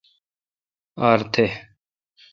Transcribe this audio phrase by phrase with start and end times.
[1.09, 1.45] ار تھ